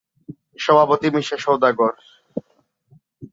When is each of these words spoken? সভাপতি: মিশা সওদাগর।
সভাপতি: 0.59 1.07
মিশা 1.13 1.37
সওদাগর। 1.37 1.93